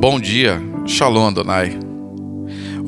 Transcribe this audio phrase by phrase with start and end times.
[0.00, 1.78] Bom dia, Shalom Adonai.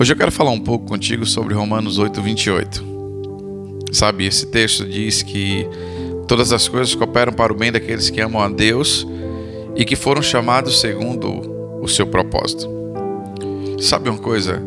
[0.00, 2.84] Hoje eu quero falar um pouco contigo sobre Romanos 8, 28.
[3.92, 5.68] Sabe, esse texto diz que
[6.26, 9.06] todas as coisas cooperam para o bem daqueles que amam a Deus
[9.76, 11.28] e que foram chamados segundo
[11.82, 12.66] o seu propósito.
[13.78, 14.62] Sabe uma coisa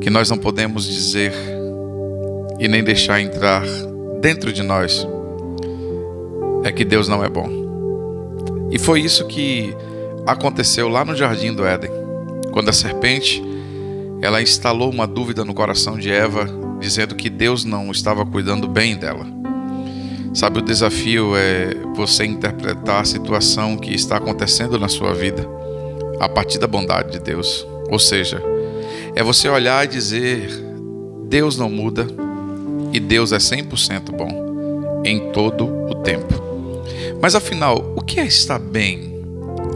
[0.00, 1.32] que nós não podemos dizer
[2.58, 3.62] e nem deixar entrar
[4.20, 5.06] dentro de nós?
[6.64, 7.48] É que Deus não é bom.
[8.68, 9.72] E foi isso que
[10.26, 11.90] aconteceu lá no jardim do Éden,
[12.52, 13.42] quando a serpente
[14.20, 16.48] ela instalou uma dúvida no coração de Eva,
[16.78, 19.26] dizendo que Deus não estava cuidando bem dela.
[20.32, 25.46] Sabe, o desafio é você interpretar a situação que está acontecendo na sua vida
[26.20, 27.66] a partir da bondade de Deus.
[27.90, 28.40] Ou seja,
[29.14, 30.48] é você olhar e dizer:
[31.28, 32.06] Deus não muda
[32.92, 36.32] e Deus é 100% bom em todo o tempo.
[37.20, 39.11] Mas afinal, o que é estar bem?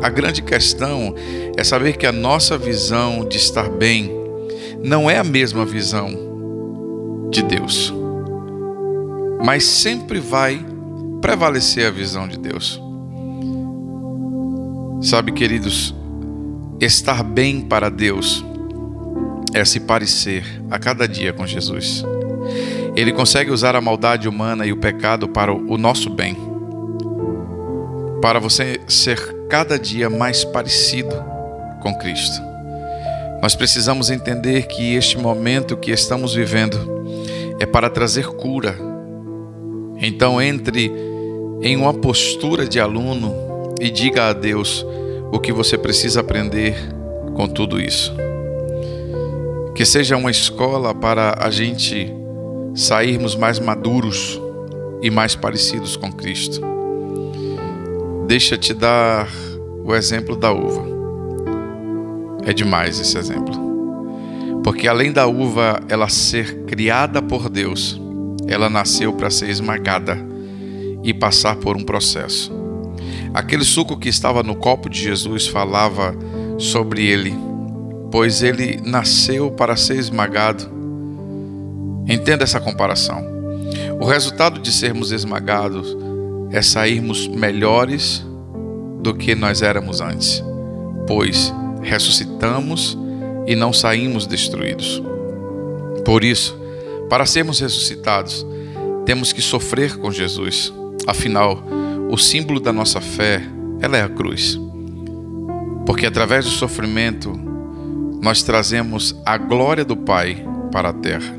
[0.02, 1.14] A grande questão
[1.56, 4.10] é saber que a nossa visão de estar bem
[4.82, 6.10] não é a mesma visão
[7.30, 7.92] de Deus,
[9.44, 10.64] mas sempre vai
[11.20, 12.80] prevalecer a visão de Deus.
[15.02, 15.94] Sabe, queridos,
[16.80, 18.44] estar bem para Deus
[19.54, 22.04] é se parecer a cada dia com Jesus.
[22.94, 26.36] Ele consegue usar a maldade humana e o pecado para o nosso bem,
[28.20, 31.14] para você ser cada dia mais parecido
[31.80, 32.42] com Cristo.
[33.40, 36.76] Nós precisamos entender que este momento que estamos vivendo
[37.60, 38.76] é para trazer cura.
[39.98, 40.90] Então, entre
[41.62, 44.84] em uma postura de aluno e diga a Deus
[45.32, 46.74] o que você precisa aprender
[47.34, 48.14] com tudo isso.
[49.74, 52.12] Que seja uma escola para a gente
[52.74, 54.40] sairmos mais maduros
[55.02, 56.75] e mais parecidos com Cristo.
[58.36, 59.30] Deixa te dar
[59.82, 60.86] o exemplo da uva.
[62.44, 64.60] É demais esse exemplo.
[64.62, 67.98] Porque além da uva ela ser criada por Deus,
[68.46, 70.18] ela nasceu para ser esmagada
[71.02, 72.52] e passar por um processo.
[73.32, 76.14] Aquele suco que estava no copo de Jesus falava
[76.58, 77.34] sobre ele,
[78.12, 80.68] pois ele nasceu para ser esmagado.
[82.06, 83.24] Entenda essa comparação.
[83.98, 85.96] O resultado de sermos esmagados
[86.50, 88.26] é sairmos melhores
[89.00, 90.42] do que nós éramos antes,
[91.06, 91.52] pois
[91.82, 92.98] ressuscitamos
[93.46, 95.02] e não saímos destruídos.
[96.04, 96.58] Por isso,
[97.08, 98.46] para sermos ressuscitados,
[99.04, 100.72] temos que sofrer com Jesus.
[101.06, 101.62] Afinal,
[102.10, 103.42] o símbolo da nossa fé,
[103.80, 104.58] ela é a cruz.
[105.84, 107.32] Porque através do sofrimento,
[108.20, 111.34] nós trazemos a glória do Pai para a terra.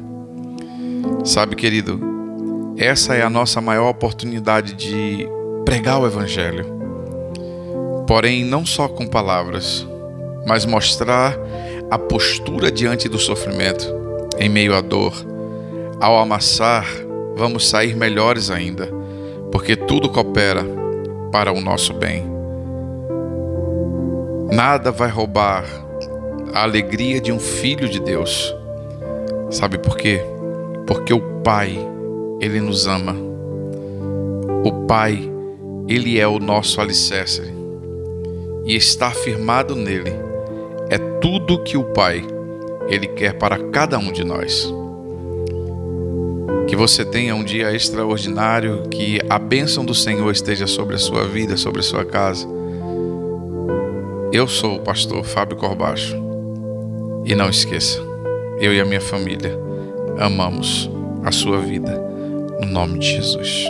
[1.25, 1.99] Sabe, querido,
[2.77, 5.27] essa é a nossa maior oportunidade de
[5.65, 6.76] pregar o Evangelho.
[8.07, 9.85] Porém, não só com palavras,
[10.45, 11.37] mas mostrar
[11.91, 13.85] a postura diante do sofrimento,
[14.39, 15.13] em meio à dor.
[15.99, 16.87] Ao amassar,
[17.35, 18.89] vamos sair melhores ainda,
[19.51, 20.65] porque tudo coopera
[21.31, 22.25] para o nosso bem.
[24.51, 25.65] Nada vai roubar
[26.53, 28.55] a alegria de um filho de Deus.
[29.51, 30.21] Sabe por quê?
[30.87, 31.77] Porque o Pai
[32.39, 33.15] ele nos ama.
[34.63, 35.31] O Pai,
[35.87, 37.56] Ele é o nosso alicerce.
[38.67, 40.13] E estar firmado nele
[40.89, 42.21] é tudo que o Pai,
[42.89, 44.69] Ele quer para cada um de nós.
[46.67, 51.23] Que você tenha um dia extraordinário, que a bênção do Senhor esteja sobre a sua
[51.25, 52.45] vida, sobre a sua casa.
[54.33, 56.15] Eu sou o pastor Fábio Corbacho.
[57.25, 58.01] E não esqueça,
[58.59, 59.57] eu e a minha família
[60.19, 60.89] amamos
[61.23, 61.91] a sua vida
[62.59, 63.65] no nome de Jesus.